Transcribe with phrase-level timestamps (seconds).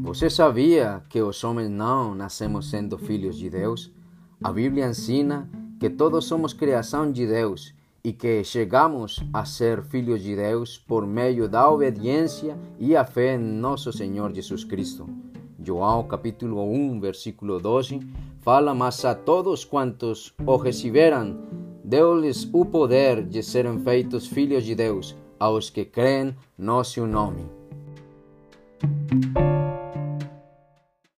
[0.00, 3.90] Você sabia que os homens não nascemos sendo filhos de Deus?
[4.42, 10.22] A Bíblia ensina que todos somos criação de Deus e que chegamos a ser filhos
[10.22, 15.08] de Deus por meio da obediência e a fé em nosso Senhor Jesus Cristo.
[15.62, 18.00] João capítulo 1, versículo 12,
[18.40, 21.36] fala, mas a todos quantos o receberam,
[21.84, 27.44] deu-lhes o poder de serem feitos filhos de Deus, aos que creem no seu nome.